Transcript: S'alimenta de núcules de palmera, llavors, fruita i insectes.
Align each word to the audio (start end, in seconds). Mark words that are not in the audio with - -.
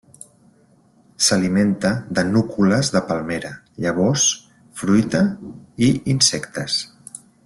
S'alimenta 1.25 1.91
de 2.19 2.23
núcules 2.31 2.89
de 2.97 3.01
palmera, 3.11 3.51
llavors, 3.85 4.27
fruita 4.81 5.25
i 5.89 5.95
insectes. 6.15 6.79